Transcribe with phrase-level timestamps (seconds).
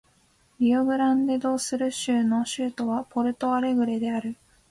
[0.57, 4.35] リオグランデ・ド・スル州の州都はポルト・アレグレである